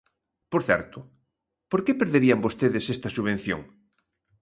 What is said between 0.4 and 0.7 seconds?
Por